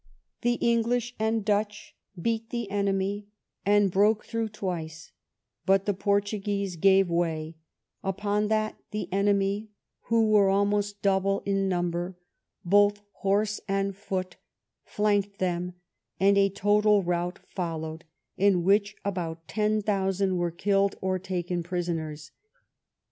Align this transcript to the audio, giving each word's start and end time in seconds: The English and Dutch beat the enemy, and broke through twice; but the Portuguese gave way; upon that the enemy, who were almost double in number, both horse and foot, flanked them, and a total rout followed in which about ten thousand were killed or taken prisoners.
The 0.41 0.53
English 0.55 1.13
and 1.19 1.45
Dutch 1.45 1.95
beat 2.19 2.49
the 2.49 2.71
enemy, 2.71 3.27
and 3.67 3.91
broke 3.91 4.25
through 4.25 4.49
twice; 4.49 5.11
but 5.63 5.85
the 5.85 5.93
Portuguese 5.93 6.75
gave 6.75 7.07
way; 7.07 7.55
upon 8.03 8.47
that 8.47 8.79
the 8.89 9.13
enemy, 9.13 9.69
who 10.05 10.27
were 10.27 10.49
almost 10.49 11.03
double 11.03 11.41
in 11.45 11.69
number, 11.69 12.17
both 12.65 13.01
horse 13.17 13.61
and 13.67 13.95
foot, 13.95 14.37
flanked 14.85 15.37
them, 15.37 15.75
and 16.19 16.35
a 16.35 16.49
total 16.49 17.03
rout 17.03 17.37
followed 17.47 18.03
in 18.37 18.63
which 18.63 18.95
about 19.05 19.47
ten 19.47 19.83
thousand 19.83 20.35
were 20.37 20.49
killed 20.49 20.95
or 20.99 21.19
taken 21.19 21.61
prisoners. 21.61 22.31